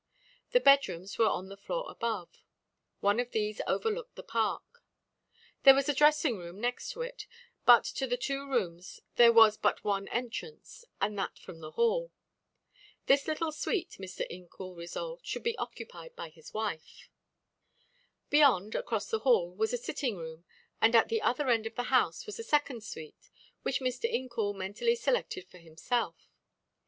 [0.49, 2.41] The bed rooms were on the floor above.
[3.01, 4.83] One of these overlooked the park.
[5.61, 7.27] There was a dressing room next to it,
[7.67, 12.11] but to the two rooms there was but one entrance, and that from the hall.
[13.05, 14.25] This little suite, Mr.
[14.27, 17.11] Incoul resolved, should be occupied by his wife.
[18.31, 20.45] Beyond, across the hall, was a sitting room,
[20.81, 23.29] and at the other end of the house was a second suite,
[23.61, 24.11] which Mr.
[24.11, 26.31] Incoul mentally selected for himself.